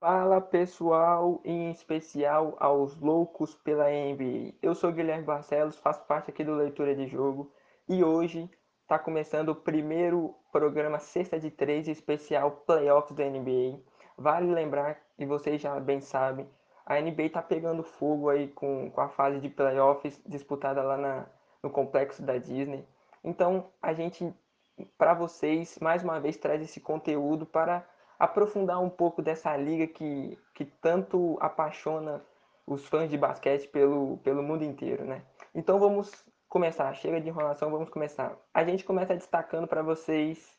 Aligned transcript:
Fala 0.00 0.40
pessoal, 0.40 1.40
em 1.44 1.72
especial 1.72 2.56
aos 2.60 2.96
loucos 3.00 3.56
pela 3.56 3.90
NBA. 3.90 4.54
Eu 4.62 4.72
sou 4.72 4.92
Guilherme 4.92 5.24
Barcelos, 5.24 5.76
faço 5.76 6.04
parte 6.04 6.30
aqui 6.30 6.44
do 6.44 6.54
Leitura 6.54 6.94
de 6.94 7.08
Jogo 7.08 7.52
e 7.88 8.04
hoje 8.04 8.48
está 8.82 8.96
começando 8.96 9.48
o 9.48 9.56
primeiro 9.56 10.36
programa 10.52 11.00
Sexta 11.00 11.40
de 11.40 11.50
Três 11.50 11.88
especial 11.88 12.62
Playoffs 12.64 13.16
da 13.16 13.24
NBA. 13.24 13.80
Vale 14.16 14.46
lembrar, 14.54 15.00
e 15.18 15.26
vocês 15.26 15.60
já 15.60 15.80
bem 15.80 16.00
sabem, 16.00 16.48
a 16.86 17.00
NBA 17.00 17.24
está 17.24 17.42
pegando 17.42 17.82
fogo 17.82 18.28
aí 18.28 18.46
com, 18.46 18.92
com 18.92 19.00
a 19.00 19.08
fase 19.08 19.40
de 19.40 19.48
playoffs 19.48 20.22
disputada 20.24 20.80
lá 20.80 20.96
na, 20.96 21.26
no 21.60 21.70
complexo 21.70 22.22
da 22.22 22.38
Disney. 22.38 22.86
Então 23.24 23.66
a 23.82 23.92
gente, 23.92 24.32
para 24.96 25.12
vocês, 25.12 25.76
mais 25.80 26.04
uma 26.04 26.20
vez 26.20 26.36
traz 26.36 26.62
esse 26.62 26.80
conteúdo 26.80 27.44
para 27.44 27.84
aprofundar 28.18 28.82
um 28.82 28.90
pouco 28.90 29.22
dessa 29.22 29.56
liga 29.56 29.86
que, 29.86 30.38
que 30.54 30.64
tanto 30.64 31.36
apaixona 31.40 32.24
os 32.66 32.86
fãs 32.86 33.08
de 33.08 33.16
basquete 33.16 33.68
pelo, 33.68 34.18
pelo 34.18 34.42
mundo 34.42 34.64
inteiro, 34.64 35.04
né? 35.04 35.22
Então 35.54 35.78
vamos 35.78 36.10
começar, 36.48 36.92
chega 36.94 37.20
de 37.20 37.28
enrolação, 37.28 37.70
vamos 37.70 37.88
começar. 37.90 38.36
A 38.52 38.64
gente 38.64 38.84
começa 38.84 39.14
destacando 39.14 39.68
para 39.68 39.82
vocês 39.82 40.58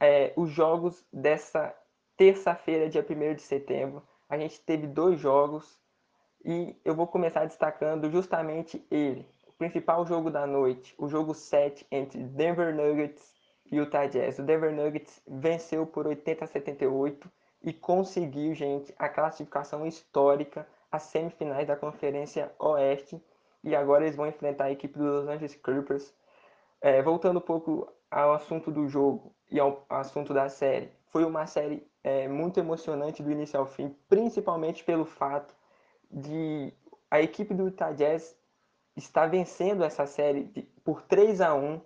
é, 0.00 0.32
os 0.36 0.50
jogos 0.50 1.04
dessa 1.12 1.74
terça-feira, 2.16 2.88
dia 2.88 3.04
1 3.08 3.34
de 3.34 3.42
setembro. 3.42 4.02
A 4.28 4.38
gente 4.38 4.60
teve 4.60 4.86
dois 4.86 5.20
jogos 5.20 5.78
e 6.44 6.76
eu 6.84 6.94
vou 6.94 7.06
começar 7.06 7.44
destacando 7.44 8.10
justamente 8.10 8.84
ele, 8.90 9.28
o 9.46 9.52
principal 9.52 10.04
jogo 10.04 10.30
da 10.30 10.46
noite, 10.46 10.94
o 10.98 11.08
jogo 11.08 11.34
7 11.34 11.86
entre 11.90 12.22
Denver 12.24 12.74
Nuggets 12.74 13.31
Utah 13.72 14.06
Jazz. 14.06 14.38
O 14.38 14.42
Denver 14.42 14.72
Nuggets 14.72 15.22
venceu 15.26 15.86
por 15.86 16.06
80 16.06 16.44
a 16.44 16.48
78 16.48 17.30
e 17.62 17.72
conseguiu, 17.72 18.54
gente, 18.54 18.94
a 18.98 19.08
classificação 19.08 19.86
histórica 19.86 20.66
às 20.90 21.04
semifinais 21.04 21.66
da 21.66 21.76
Conferência 21.76 22.52
Oeste. 22.58 23.22
E 23.64 23.74
agora 23.74 24.04
eles 24.04 24.16
vão 24.16 24.26
enfrentar 24.26 24.64
a 24.64 24.72
equipe 24.72 24.98
dos 24.98 25.06
Los 25.06 25.28
Angeles 25.28 25.54
Clippers. 25.54 26.12
É, 26.80 27.00
voltando 27.00 27.38
um 27.38 27.42
pouco 27.42 27.90
ao 28.10 28.34
assunto 28.34 28.70
do 28.70 28.88
jogo 28.88 29.34
e 29.50 29.58
ao 29.58 29.86
assunto 29.88 30.34
da 30.34 30.48
série, 30.48 30.90
foi 31.06 31.24
uma 31.24 31.46
série 31.46 31.86
é, 32.02 32.26
muito 32.26 32.58
emocionante 32.58 33.22
do 33.22 33.30
início 33.30 33.58
ao 33.58 33.66
fim, 33.66 33.96
principalmente 34.08 34.82
pelo 34.82 35.04
fato 35.04 35.54
de 36.10 36.72
a 37.10 37.20
equipe 37.20 37.54
do 37.54 37.66
Utah 37.66 37.92
Jazz 37.92 38.36
estar 38.96 39.26
vencendo 39.26 39.84
essa 39.84 40.06
série 40.06 40.44
de, 40.44 40.62
por 40.84 41.02
3 41.02 41.40
a 41.40 41.54
1 41.54 41.80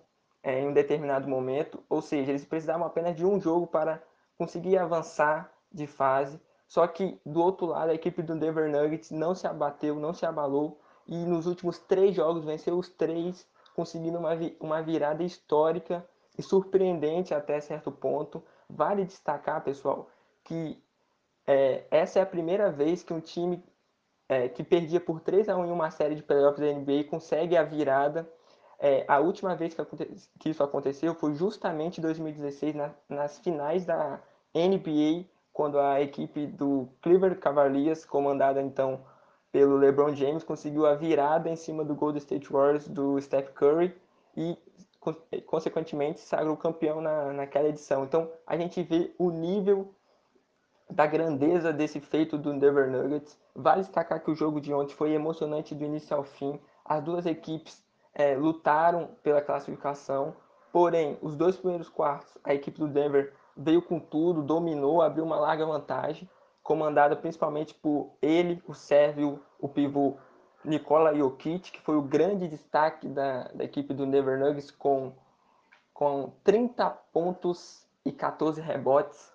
é, 0.47 0.61
em 0.61 0.69
um 0.69 0.73
determinado 0.73 1.27
momento, 1.27 1.83
ou 1.89 2.01
seja, 2.01 2.31
eles 2.31 2.45
precisavam 2.45 2.87
apenas 2.87 3.17
de 3.17 3.27
um 3.27 3.41
jogo 3.41 3.67
para 3.67 4.01
conseguir 4.39 4.79
avançar 4.79 5.53
de 5.73 5.89
fase. 5.89 6.41
Só 6.69 6.87
que 6.87 7.21
do 7.27 7.43
outro 7.43 7.67
lado, 7.67 7.91
a 7.91 7.95
equipe 7.95 8.23
do 8.23 8.39
Denver 8.39 8.71
Nuggets 8.71 9.11
não 9.11 9.35
se 9.35 9.45
abateu, 9.45 9.97
não 9.97 10.15
se 10.15 10.25
abalou 10.25 10.81
e 11.05 11.17
nos 11.17 11.49
últimos 11.49 11.81
três 11.81 12.15
jogos 12.15 12.45
venceu 12.45 12.79
os 12.79 12.89
três, 12.89 13.45
conseguindo 13.75 14.19
uma, 14.19 14.31
uma 14.61 14.81
virada 14.81 15.25
histórica 15.25 16.09
e 16.39 16.43
surpreendente 16.45 17.35
até 17.35 17.61
certo 17.61 17.91
ponto. 17.91 18.41
Vale 18.71 19.05
destacar, 19.05 19.65
pessoal, 19.65 20.09
que 20.45 20.81
é, 21.45 21.87
essa 21.91 22.21
é 22.21 22.23
a 22.23 22.27
primeira 22.27 22.71
vez 22.71 23.03
que 23.03 23.13
um 23.13 23.21
time 23.21 23.65
é, 24.29 24.49
que 24.49 24.63
perdia 24.63 25.01
por 25.01 25.21
3 25.21 25.49
a 25.49 25.57
1 25.57 25.67
em 25.67 25.73
uma 25.73 25.91
série 25.91 26.15
de 26.15 26.23
playoffs 26.23 26.61
da 26.61 26.73
NBA 26.73 27.03
consegue 27.11 27.57
a 27.57 27.65
virada 27.65 28.31
é, 28.79 29.05
a 29.09 29.19
última 29.19 29.55
vez 29.55 29.75
que, 29.75 29.85
que, 30.39 30.51
isso 30.51 30.63
aconteceu 30.63 31.15
foi 31.15 31.35
justamente 31.35 31.99
em 31.99 32.03
2016, 32.03 32.75
na, 32.75 32.91
nas 33.09 33.39
finais 33.39 33.85
da 33.87 34.21
NBA, 34.55 35.25
quando 35.53 35.79
a 35.79 36.01
equipe 36.01 36.47
do 36.47 36.89
Cleveland 37.01 37.37
Cavaliers, 37.37 38.05
comandada 38.05 38.61
então 38.61 39.01
pelo 39.51 39.77
LeBron 39.77 40.15
James, 40.15 40.45
conseguiu 40.45 40.85
a 40.85 40.95
virada 40.95 41.49
em 41.49 41.57
cima 41.57 41.83
do 41.83 41.95
Golden 41.95 42.19
State 42.19 42.53
Warriors 42.53 42.87
do 42.87 43.19
Steph 43.21 43.51
Curry 43.55 43.95
e, 44.37 44.59
consequentemente, 45.47 46.21
sagrou 46.21 46.57
campeão 46.57 47.01
na, 47.01 47.33
naquela 47.33 47.69
edição. 47.69 48.05
Então, 48.05 48.31
a 48.47 48.57
gente 48.57 48.83
vê 48.83 49.15
o 49.19 49.31
nível 49.31 49.95
da 50.91 51.07
grandeza 51.07 51.73
desse 51.73 52.01
feito 52.01 52.37
do 52.37 52.53
Denver 52.59 52.91
Nuggets. 52.91 53.39
Vale 53.55 53.81
destacar 53.81 54.23
que 54.23 54.31
o 54.31 54.35
jogo 54.35 54.61
de 54.61 54.75
ontem 54.75 54.95
foi 54.95 55.13
emocionante 55.13 55.75
do 55.75 55.85
início 55.85 56.15
ao 56.15 56.23
fim. 56.23 56.61
As 56.85 57.03
duas 57.03 57.25
equipes 57.25 57.83
é, 58.17 58.35
lutaram 58.35 59.11
pela 59.23 59.43
classificação, 59.43 60.35
porém, 60.73 61.19
os 61.21 61.37
dois 61.37 61.57
primeiros 61.57 61.89
quartos, 61.89 62.37
a 62.43 62.55
equipe 62.55 62.79
do 62.79 62.89
Denver 62.89 63.35
veio 63.55 63.83
com 63.83 64.01
tudo, 64.01 64.43
dominou, 64.43 65.03
abriu 65.03 65.23
uma 65.23 65.39
larga 65.39 65.67
vantagem, 65.67 66.29
comandada 66.63 67.15
principalmente 67.15 67.75
por 67.75 68.17
ele, 68.23 68.63
o 68.67 68.75
sérvio, 68.75 69.41
o 69.61 69.69
pivô 69.69 70.17
Nikola 70.65 71.15
Jokic, 71.15 71.71
que 71.71 71.81
foi 71.83 71.97
o 71.97 72.03
grande 72.03 72.49
destaque 72.49 73.07
da, 73.07 73.45
da 73.49 73.65
equipe 73.65 73.93
do 73.93 74.07
Denver 74.07 74.39
Nuggets, 74.39 74.71
com, 74.71 75.13
com 75.93 76.33
30 76.43 76.91
pontos 77.13 77.87
e 78.05 78.11
14 78.11 78.61
rebotes. 78.61 79.31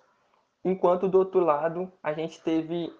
Enquanto 0.64 1.08
do 1.08 1.18
outro 1.18 1.40
lado, 1.40 1.90
a 2.02 2.12
gente 2.12 2.42
teve 2.42 2.92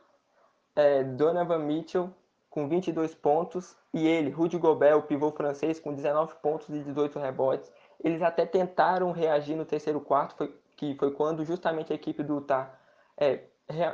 é, 0.74 1.02
Donovan 1.04 1.58
Mitchell, 1.58 2.10
com 2.52 2.68
22 2.68 3.14
pontos, 3.14 3.74
e 3.94 4.06
ele, 4.06 4.28
Rudy 4.28 4.58
Gobert, 4.58 4.98
o 4.98 5.02
pivô 5.02 5.30
francês, 5.32 5.80
com 5.80 5.94
19 5.94 6.34
pontos 6.42 6.68
e 6.68 6.82
18 6.82 7.18
rebotes. 7.18 7.72
Eles 8.04 8.20
até 8.20 8.44
tentaram 8.44 9.10
reagir 9.10 9.56
no 9.56 9.64
terceiro 9.64 9.98
quarto, 10.02 10.36
foi, 10.36 10.54
que 10.76 10.94
foi 10.96 11.10
quando 11.12 11.46
justamente 11.46 11.94
a 11.94 11.96
equipe 11.96 12.22
do 12.22 12.34
Utah 12.34 12.70
é, 13.16 13.44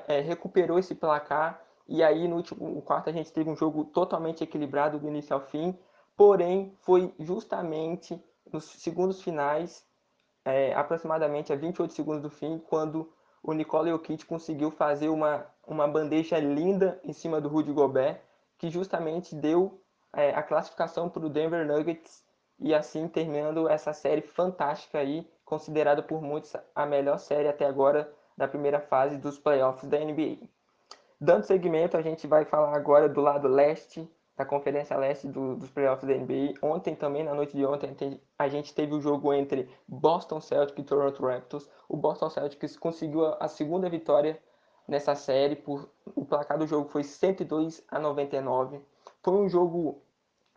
é, 0.09 0.21
recuperou 0.21 0.77
esse 0.77 0.93
placar, 0.93 1.63
e 1.87 2.03
aí 2.03 2.27
no 2.27 2.35
último 2.35 2.83
quarto 2.83 3.09
a 3.09 3.13
gente 3.13 3.33
teve 3.33 3.49
um 3.49 3.55
jogo 3.55 3.85
totalmente 3.85 4.43
equilibrado 4.43 4.99
do 4.99 5.07
início 5.07 5.35
ao 5.35 5.41
fim, 5.41 5.79
porém 6.17 6.75
foi 6.81 7.15
justamente 7.21 8.21
nos 8.53 8.65
segundos 8.65 9.23
finais, 9.23 9.87
é, 10.45 10.75
aproximadamente 10.75 11.53
a 11.53 11.57
28 11.57 11.95
segundos 11.95 12.23
do 12.23 12.31
fim, 12.31 12.59
quando 12.59 13.09
o 13.41 13.53
Nikola 13.53 13.89
Jokic 13.89 14.27
conseguiu 14.27 14.73
fazer 14.73 15.11
uma, 15.11 15.47
uma 15.65 15.87
bandeja 15.87 16.41
linda 16.41 17.01
em 17.05 17.13
cima 17.13 17.41
do 17.41 17.49
Rudy 17.49 17.73
Gobert, 17.73 18.21
que 18.59 18.71
justamente 18.71 19.35
deu 19.35 19.81
é, 20.15 20.31
a 20.31 20.43
classificação 20.43 21.09
para 21.09 21.25
o 21.25 21.29
Denver 21.29 21.67
Nuggets 21.67 22.25
e 22.59 22.75
assim 22.75 23.07
terminando 23.07 23.69
essa 23.69 23.93
série 23.93 24.23
fantástica 24.23 24.99
aí, 24.99 25.31
considerada 25.45 26.03
por 26.03 26.21
muitos 26.21 26.55
a 26.75 26.85
melhor 26.85 27.19
série 27.19 27.49
até 27.49 27.65
agora 27.65 28.13
da 28.37 28.49
primeira 28.49 28.81
fase 28.81 29.17
dos 29.17 29.39
playoffs 29.39 29.89
da 29.89 29.99
NBA. 29.99 30.49
Dando 31.21 31.45
seguimento, 31.45 31.97
a 31.97 32.03
gente 32.03 32.27
vai 32.27 32.45
falar 32.45 32.77
agora 32.77 33.09
do 33.09 33.21
lado 33.21 33.49
leste, 33.49 34.09
da 34.39 34.45
Conferência 34.45 34.97
Leste 34.97 35.27
do, 35.27 35.57
dos 35.57 35.69
playoffs 35.69 36.07
da 36.07 36.15
NBA. 36.15 36.55
Ontem 36.63 36.95
também, 36.95 37.25
na 37.25 37.35
noite 37.35 37.57
de 37.57 37.67
ontem, 37.67 38.21
a 38.39 38.49
gente 38.49 38.73
teve 38.73 38.95
o 38.95 39.01
jogo 39.01 39.33
entre 39.35 39.69
Boston 39.87 40.41
Celtics 40.41 40.79
e 40.79 40.87
Toronto 40.87 41.27
Raptors. 41.27 41.69
O 41.89 41.97
Boston 41.97 42.31
Celtics 42.31 42.77
conseguiu 42.77 43.35
a 43.41 43.49
segunda 43.49 43.91
vitória 43.91 44.41
nessa 44.87 45.17
série. 45.17 45.57
Por, 45.57 45.91
o 46.19 46.25
placar 46.25 46.59
do 46.59 46.67
jogo 46.67 46.89
foi 46.89 47.05
102 47.05 47.84
a 47.89 47.99
99. 47.99 48.81
Foi 49.23 49.34
um 49.34 49.49
jogo 49.49 50.03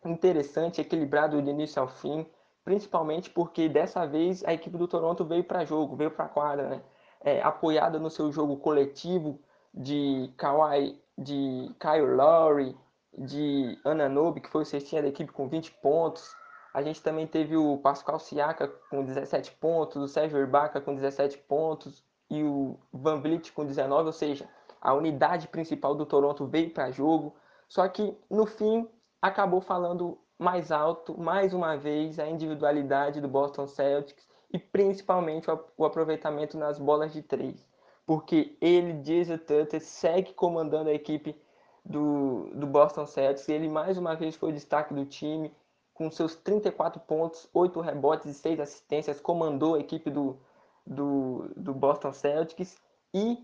interessante, 0.04 0.80
equilibrado 0.80 1.40
do 1.40 1.50
início 1.50 1.80
ao 1.80 1.88
fim, 1.88 2.26
principalmente 2.64 3.30
porque 3.30 3.68
dessa 3.68 4.06
vez 4.06 4.44
a 4.44 4.52
equipe 4.52 4.76
do 4.76 4.88
Toronto 4.88 5.24
veio 5.24 5.44
para 5.44 5.64
jogo, 5.64 5.96
veio 5.96 6.10
para 6.10 6.24
a 6.26 6.28
quadra, 6.28 6.68
né? 6.68 6.82
É, 7.24 7.40
apoiada 7.40 8.00
no 8.00 8.10
seu 8.10 8.32
jogo 8.32 8.56
coletivo 8.56 9.38
de 9.72 10.32
Kawhi, 10.36 11.00
de 11.16 11.72
Kyle 11.78 12.14
Lowry, 12.16 12.76
de 13.16 13.78
Ananobi, 13.84 14.40
que 14.40 14.48
foi 14.48 14.62
o 14.62 14.66
cestinha 14.66 15.02
da 15.02 15.08
equipe 15.08 15.30
com 15.30 15.48
20 15.48 15.70
pontos. 15.74 16.34
A 16.74 16.82
gente 16.82 17.00
também 17.02 17.26
teve 17.26 17.56
o 17.56 17.78
Pascal 17.78 18.18
Siaka 18.18 18.66
com 18.90 19.04
17 19.04 19.52
pontos, 19.52 20.02
o 20.02 20.08
Sérgio 20.08 20.42
Ibaka 20.42 20.80
com 20.80 20.94
17 20.94 21.38
pontos, 21.38 22.02
e 22.32 22.42
o 22.42 22.78
Van 22.92 23.20
Vliet 23.20 23.52
com 23.52 23.64
19, 23.64 24.06
ou 24.06 24.12
seja, 24.12 24.48
a 24.82 24.92
unidade 24.92 25.46
principal 25.46 25.94
do 25.94 26.04
Toronto 26.04 26.44
veio 26.46 26.70
para 26.70 26.90
jogo, 26.90 27.34
só 27.68 27.86
que 27.88 28.14
no 28.28 28.44
fim 28.44 28.88
acabou 29.20 29.60
falando 29.60 30.18
mais 30.36 30.72
alto, 30.72 31.18
mais 31.18 31.54
uma 31.54 31.76
vez, 31.76 32.18
a 32.18 32.28
individualidade 32.28 33.20
do 33.20 33.28
Boston 33.28 33.68
Celtics 33.68 34.26
e 34.52 34.58
principalmente 34.58 35.46
o 35.76 35.84
aproveitamento 35.84 36.58
nas 36.58 36.78
bolas 36.78 37.12
de 37.12 37.22
três, 37.22 37.64
porque 38.04 38.58
ele, 38.60 38.94
Jason 38.94 39.38
Tutter, 39.38 39.80
segue 39.80 40.34
comandando 40.34 40.90
a 40.90 40.92
equipe 40.92 41.40
do, 41.84 42.50
do 42.52 42.66
Boston 42.66 43.06
Celtics, 43.06 43.48
ele 43.48 43.68
mais 43.68 43.96
uma 43.96 44.16
vez 44.16 44.34
foi 44.34 44.50
o 44.50 44.54
destaque 44.54 44.92
do 44.92 45.06
time, 45.06 45.54
com 45.94 46.10
seus 46.10 46.34
34 46.34 47.00
pontos, 47.00 47.48
8 47.54 47.80
rebotes 47.80 48.26
e 48.26 48.34
6 48.34 48.58
assistências, 48.58 49.20
comandou 49.20 49.76
a 49.76 49.80
equipe 49.80 50.10
do, 50.10 50.40
do, 50.84 51.48
do 51.56 51.72
Boston 51.72 52.12
Celtics. 52.12 52.76
E 53.14 53.38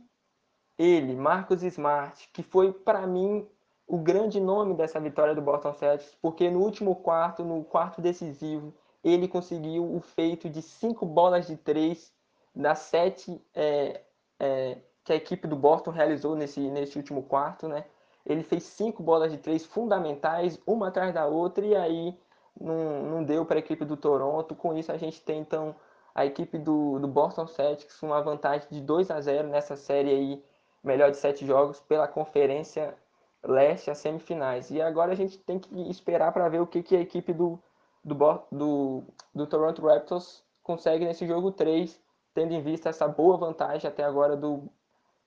ele, 0.79 1.15
Marcus 1.17 1.63
Smart, 1.63 2.29
que 2.33 2.43
foi 2.43 2.73
para 2.73 3.07
mim 3.07 3.49
o 3.87 3.99
grande 3.99 4.39
nome 4.41 4.75
dessa 4.75 5.01
vitória 5.01 5.35
do 5.35 5.43
Boston 5.43 5.73
Celtics, 5.73 6.15
porque 6.21 6.51
no 6.51 6.61
último 6.61 6.95
quarto, 6.95 7.43
no 7.43 7.65
quarto 7.65 8.01
decisivo, 8.01 8.75
ele 9.03 9.27
conseguiu 9.27 9.95
o 9.95 10.01
feito 10.01 10.49
de 10.49 10.61
cinco 10.61 11.07
bolas 11.07 11.47
de 11.47 11.57
três 11.57 12.13
das 12.55 12.81
sete 12.81 13.41
é, 13.55 14.03
é, 14.39 14.79
que 15.05 15.13
a 15.13 15.17
equipe 15.17 15.49
do 15.49 15.57
Boston 15.57 15.91
realizou 15.91 16.37
nesse, 16.37 16.61
nesse 16.61 16.99
último 16.99 17.23
quarto, 17.23 17.67
né? 17.67 17.85
Ele 18.27 18.43
fez 18.43 18.65
cinco 18.65 19.03
bolas 19.03 19.33
de 19.33 19.39
três 19.39 19.65
fundamentais, 19.65 20.61
uma 20.67 20.89
atrás 20.89 21.15
da 21.15 21.27
outra, 21.27 21.65
e 21.65 21.75
aí 21.75 22.19
não, 22.61 23.03
não 23.05 23.25
deu 23.25 23.47
para 23.47 23.57
a 23.57 23.59
equipe 23.61 23.85
do 23.85 23.97
Toronto. 23.97 24.55
Com 24.55 24.77
isso, 24.77 24.93
a 24.93 24.99
gente 24.99 25.23
tem 25.23 25.41
então 25.41 25.75
a 26.15 26.27
equipe 26.27 26.59
do, 26.59 26.99
do 26.99 27.09
Boston 27.09 27.47
Celtics 27.47 28.03
uma 28.03 28.21
vantagem 28.21 28.69
de 28.71 28.81
2 28.81 29.11
a 29.11 29.21
0 29.21 29.49
nessa 29.49 29.77
série 29.77 30.11
aí, 30.11 30.45
melhor 30.83 31.11
de 31.11 31.17
sete 31.17 31.47
jogos, 31.47 31.81
pela 31.81 32.09
Conferência 32.09 32.97
Leste, 33.43 33.91
as 33.91 33.99
semifinais. 33.99 34.71
E 34.71 34.81
agora 34.81 35.13
a 35.13 35.15
gente 35.15 35.39
tem 35.39 35.59
que 35.59 35.91
esperar 35.91 36.33
para 36.33 36.49
ver 36.49 36.61
o 36.61 36.67
que, 36.67 36.83
que 36.83 36.97
a 36.97 37.01
equipe 37.01 37.33
do, 37.33 37.59
do, 38.05 38.15
do, 38.51 39.05
do 39.35 39.47
Toronto 39.47 39.87
Raptors 39.87 40.45
consegue 40.63 41.05
nesse 41.05 41.27
jogo 41.27 41.53
3, 41.53 42.01
tendo 42.35 42.53
em 42.53 42.61
vista 42.61 42.89
essa 42.89 43.09
boa 43.09 43.37
vantagem 43.37 43.89
até 43.89 44.05
agora 44.05 44.37
do, 44.37 44.69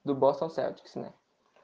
do 0.03 0.13
Boston 0.13 0.49
Celtics, 0.49 0.95
né? 0.95 1.11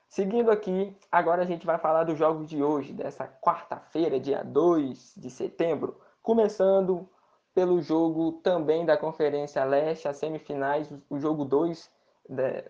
Seguindo 0.09 0.49
aqui, 0.49 0.95
agora 1.11 1.41
a 1.41 1.45
gente 1.45 1.65
vai 1.65 1.77
falar 1.77 2.05
dos 2.05 2.17
jogos 2.17 2.47
de 2.47 2.63
hoje, 2.63 2.93
dessa 2.93 3.27
quarta-feira, 3.27 4.19
dia 4.19 4.41
2 4.41 5.15
de 5.17 5.29
setembro, 5.29 5.99
começando 6.23 7.07
pelo 7.53 7.81
jogo 7.81 8.33
também 8.43 8.85
da 8.85 8.95
Conferência 8.95 9.63
Leste, 9.65 10.07
as 10.07 10.17
semifinais, 10.17 10.89
o 11.09 11.19
jogo 11.19 11.43
2 11.43 11.91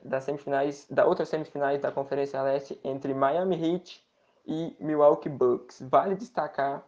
das 0.04 0.24
semifinais, 0.24 0.88
da 0.90 1.06
outras 1.06 1.30
semifinais 1.30 1.82
da 1.82 1.92
Conferência 1.92 2.42
Leste 2.42 2.80
entre 2.84 3.14
Miami 3.14 3.56
Heat 3.56 4.04
e 4.46 4.76
Milwaukee 4.80 5.30
Bucks. 5.30 5.82
Vale 5.90 6.16
destacar 6.16 6.84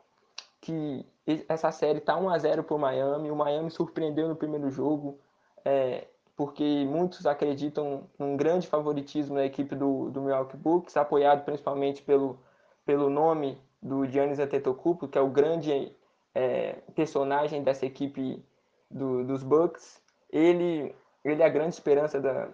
que 0.62 1.06
essa 1.48 1.72
série 1.72 2.00
está 2.00 2.18
1 2.18 2.30
a 2.30 2.38
0 2.38 2.64
para 2.64 2.76
o 2.76 2.80
Miami. 2.80 3.32
O 3.32 3.36
Miami 3.36 3.72
surpreendeu 3.72 4.28
no 4.28 4.36
primeiro 4.36 4.70
jogo, 4.70 5.20
é, 5.64 6.08
porque 6.36 6.86
muitos 6.86 7.26
acreditam 7.26 8.04
num 8.18 8.38
grande 8.38 8.68
favoritismo 8.68 9.36
da 9.36 9.46
equipe 9.46 9.76
do, 9.76 10.10
do 10.10 10.22
Milwaukee 10.22 10.58
Bucks, 10.58 10.96
apoiado 10.98 11.44
principalmente 11.44 12.02
pelo, 12.02 12.40
pelo 12.86 13.10
nome 13.10 13.62
do 13.82 14.06
Giannis 14.06 14.40
Antetokounmpo, 14.40 15.08
que 15.08 15.18
é 15.18 15.22
o 15.22 15.30
grande 15.30 15.94
é, 16.34 16.74
personagem 16.96 17.64
dessa 17.64 17.86
equipe 17.86 18.44
do, 18.90 19.24
dos 19.24 19.44
Bucks. 19.44 20.02
Ele, 20.32 20.96
ele 21.24 21.42
é 21.42 21.46
a 21.46 21.50
grande 21.50 21.74
esperança 21.74 22.20
da, 22.20 22.50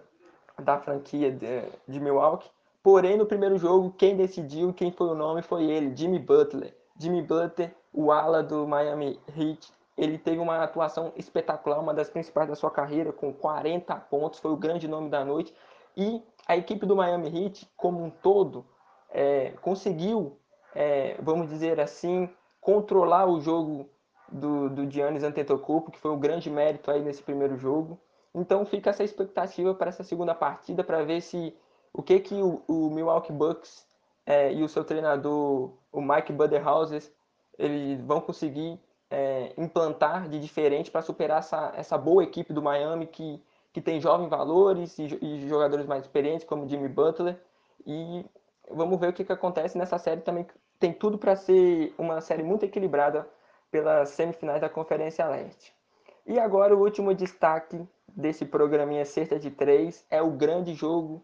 da 0.59 0.79
franquia 0.79 1.31
de, 1.31 1.63
de 1.88 2.00
Milwaukee. 2.00 2.50
Porém, 2.81 3.17
no 3.17 3.25
primeiro 3.25 3.57
jogo, 3.57 3.94
quem 3.97 4.15
decidiu, 4.15 4.73
quem 4.73 4.91
foi 4.91 5.07
o 5.07 5.15
nome 5.15 5.41
foi 5.41 5.65
ele, 5.65 5.95
Jimmy 5.95 6.19
Butler. 6.19 6.75
Jimmy 6.97 7.21
Butler, 7.21 7.73
o 7.91 8.12
ala 8.12 8.44
do 8.44 8.67
Miami 8.67 9.19
Heat, 9.35 9.73
ele 9.97 10.17
teve 10.17 10.39
uma 10.39 10.63
atuação 10.63 11.12
espetacular, 11.15 11.79
uma 11.79 11.94
das 11.94 12.09
principais 12.09 12.47
da 12.47 12.56
sua 12.56 12.69
carreira, 12.69 13.12
com 13.12 13.33
40 13.33 13.95
pontos, 13.95 14.39
foi 14.39 14.51
o 14.51 14.57
grande 14.57 14.88
nome 14.88 15.09
da 15.09 15.23
noite. 15.23 15.53
E 15.95 16.21
a 16.47 16.57
equipe 16.57 16.85
do 16.85 16.95
Miami 16.95 17.27
Heat, 17.27 17.67
como 17.75 18.03
um 18.03 18.09
todo, 18.09 18.65
é, 19.09 19.51
conseguiu, 19.62 20.38
é, 20.73 21.15
vamos 21.21 21.50
dizer 21.50 21.79
assim, 21.79 22.29
controlar 22.59 23.25
o 23.25 23.39
jogo 23.39 23.89
do, 24.29 24.69
do 24.69 24.91
Giannis 24.91 25.23
Antetokounmpo, 25.23 25.91
que 25.91 26.00
foi 26.00 26.12
um 26.12 26.19
grande 26.19 26.50
mérito 26.50 26.91
aí 26.91 27.01
nesse 27.01 27.23
primeiro 27.23 27.57
jogo. 27.57 27.97
Então 28.36 28.66
fica 28.66 28.90
essa 28.90 29.04
expectativa 29.04 29.74
para 29.74 29.90
essa 29.90 30.04
segunda 30.04 30.36
partida, 30.36 30.84
para 30.84 31.04
ver 31.04 31.22
se 31.22 31.56
o 31.94 32.04
que, 32.04 32.20
que 32.20 32.36
o, 32.36 32.62
o 32.68 32.90
Milwaukee 32.90 33.32
Bucks 33.32 33.88
é, 34.26 34.54
e 34.54 34.62
o 34.62 34.68
seu 34.68 34.84
treinador, 34.84 35.72
o 35.92 36.02
Mike 36.02 36.34
Budenholzer, 36.34 37.02
eles 37.58 38.02
vão 38.02 38.20
conseguir 38.20 38.78
é, 39.10 39.54
implantar 39.58 40.28
de 40.28 40.40
diferente 40.40 40.92
para 40.92 41.02
superar 41.02 41.40
essa, 41.40 41.74
essa 41.78 41.98
boa 41.98 42.24
equipe 42.24 42.52
do 42.52 42.62
Miami 42.62 43.08
que, 43.08 43.42
que 43.72 43.82
tem 43.82 44.02
jovens 44.02 44.30
valores 44.30 45.00
e, 45.00 45.18
e 45.22 45.48
jogadores 45.48 45.86
mais 45.86 46.04
experientes, 46.04 46.46
como 46.46 46.68
Jimmy 46.68 46.90
Butler. 46.90 47.40
E 47.86 48.26
vamos 48.70 49.00
ver 49.00 49.10
o 49.10 49.14
que, 49.14 49.24
que 49.24 49.32
acontece 49.32 49.78
nessa 49.78 49.98
série 49.98 50.22
também. 50.22 50.46
Tem 50.80 50.92
tudo 50.92 51.18
para 51.18 51.36
ser 51.38 51.94
uma 51.98 52.20
série 52.20 52.44
muito 52.44 52.66
equilibrada 52.66 53.26
pelas 53.72 54.10
semifinais 54.10 54.60
da 54.60 54.70
Conferência 54.70 55.26
Leste. 55.28 55.75
E 56.25 56.39
agora 56.39 56.75
o 56.75 56.81
último 56.81 57.13
destaque 57.13 57.88
desse 58.07 58.45
programinha 58.45 59.06
Sexta 59.06 59.38
de 59.38 59.51
Três 59.51 60.06
é 60.10 60.22
o 60.22 60.31
grande 60.31 60.74
jogo 60.74 61.24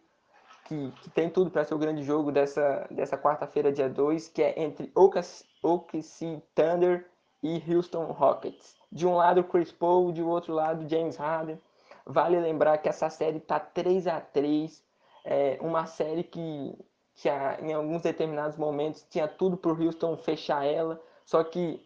que, 0.65 0.91
que 1.01 1.09
tem 1.09 1.29
tudo 1.29 1.49
para 1.49 1.63
ser 1.65 1.73
o 1.73 1.79
grande 1.79 2.03
jogo 2.03 2.31
dessa, 2.31 2.87
dessa 2.91 3.17
quarta-feira, 3.17 3.71
dia 3.71 3.89
2, 3.89 4.29
que 4.29 4.41
é 4.41 4.61
entre 4.61 4.91
OKC 4.93 6.41
Thunder 6.53 7.09
e 7.41 7.61
Houston 7.67 8.05
Rockets. 8.05 8.75
De 8.91 9.07
um 9.07 9.15
lado 9.15 9.43
Chris 9.43 9.71
Paul, 9.71 10.11
de 10.11 10.21
outro 10.21 10.53
lado 10.53 10.87
James 10.87 11.17
Harden. 11.17 11.59
Vale 12.05 12.39
lembrar 12.39 12.77
que 12.77 12.89
essa 12.89 13.09
série 13.09 13.37
está 13.37 13.59
3 13.59 14.07
a 14.07 14.21
3 14.21 14.83
é 15.23 15.57
uma 15.61 15.85
série 15.85 16.23
que, 16.23 16.77
que 17.15 17.29
em 17.61 17.73
alguns 17.73 18.01
determinados 18.01 18.57
momentos 18.57 19.05
tinha 19.09 19.27
tudo 19.27 19.55
para 19.55 19.71
o 19.71 19.83
Houston 19.83 20.17
fechar 20.17 20.65
ela, 20.65 21.01
só 21.25 21.43
que 21.43 21.85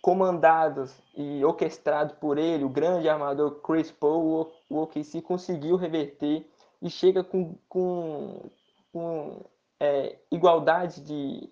comandados 0.00 0.94
e 1.16 1.44
orquestrado 1.44 2.14
por 2.14 2.38
ele, 2.38 2.64
o 2.64 2.68
grande 2.68 3.08
armador 3.08 3.60
Chris 3.62 3.90
Paul, 3.90 4.52
o 4.68 4.82
OKC 4.82 5.20
conseguiu 5.20 5.76
reverter 5.76 6.46
e 6.80 6.88
chega 6.88 7.24
com, 7.24 7.56
com, 7.68 8.50
com 8.92 9.44
é, 9.80 10.16
igualdade 10.30 11.00
de, 11.02 11.50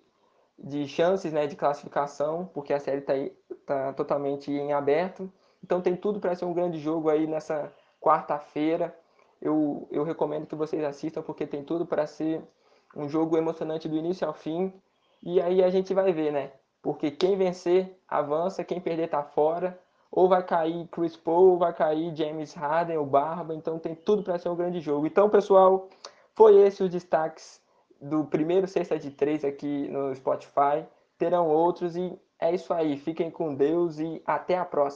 de 0.58 0.86
chances 0.86 1.32
né, 1.32 1.46
de 1.46 1.56
classificação, 1.56 2.48
porque 2.54 2.72
a 2.72 2.80
série 2.80 3.00
está 3.00 3.14
tá 3.66 3.92
totalmente 3.92 4.50
em 4.50 4.72
aberto. 4.72 5.30
Então 5.62 5.80
tem 5.80 5.96
tudo 5.96 6.20
para 6.20 6.34
ser 6.34 6.44
um 6.44 6.54
grande 6.54 6.78
jogo 6.78 7.10
aí 7.10 7.26
nessa 7.26 7.72
quarta-feira. 8.00 8.96
Eu, 9.42 9.88
eu 9.90 10.04
recomendo 10.04 10.46
que 10.46 10.54
vocês 10.54 10.82
assistam, 10.84 11.22
porque 11.22 11.46
tem 11.46 11.64
tudo 11.64 11.84
para 11.84 12.06
ser 12.06 12.42
um 12.94 13.08
jogo 13.08 13.36
emocionante 13.36 13.88
do 13.88 13.96
início 13.96 14.26
ao 14.26 14.32
fim. 14.32 14.72
E 15.22 15.40
aí 15.40 15.62
a 15.62 15.70
gente 15.70 15.92
vai 15.92 16.12
ver, 16.12 16.32
né? 16.32 16.52
Porque 16.86 17.10
quem 17.10 17.36
vencer 17.36 17.98
avança, 18.06 18.62
quem 18.62 18.80
perder 18.80 19.08
tá 19.08 19.20
fora 19.20 19.76
ou 20.08 20.28
vai 20.28 20.40
cair 20.40 20.86
Chris 20.86 21.16
Paul, 21.16 21.50
ou 21.50 21.58
vai 21.58 21.72
cair 21.72 22.14
James 22.14 22.54
Harden, 22.54 22.96
ou 22.96 23.04
Barba, 23.04 23.52
então 23.56 23.76
tem 23.76 23.92
tudo 23.92 24.22
para 24.22 24.38
ser 24.38 24.50
um 24.50 24.54
grande 24.54 24.78
jogo. 24.78 25.04
Então, 25.04 25.28
pessoal, 25.28 25.88
foi 26.32 26.54
esse 26.60 26.84
os 26.84 26.88
destaques 26.88 27.60
do 28.00 28.24
primeiro 28.24 28.68
Sexta 28.68 28.96
de 28.96 29.10
Três 29.10 29.44
aqui 29.44 29.88
no 29.88 30.14
Spotify. 30.14 30.86
Terão 31.18 31.48
outros 31.48 31.96
e 31.96 32.16
é 32.38 32.54
isso 32.54 32.72
aí. 32.72 32.96
Fiquem 32.96 33.32
com 33.32 33.52
Deus 33.52 33.98
e 33.98 34.22
até 34.24 34.56
a 34.56 34.64
próxima. 34.64 34.94